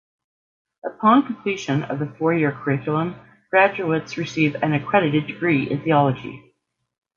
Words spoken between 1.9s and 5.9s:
the four-year curriculum, graduates receive an accredited degree in